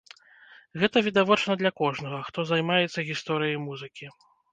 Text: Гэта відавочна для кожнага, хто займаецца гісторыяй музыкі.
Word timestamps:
Гэта 0.83 0.97
відавочна 1.07 1.55
для 1.59 1.71
кожнага, 1.81 2.21
хто 2.29 2.45
займаецца 2.53 3.05
гісторыяй 3.11 3.61
музыкі. 3.67 4.05